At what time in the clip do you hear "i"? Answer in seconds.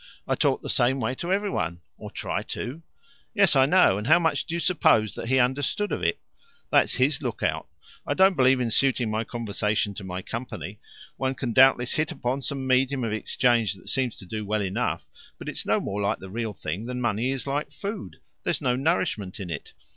0.27-0.33, 3.55-3.67, 8.03-8.15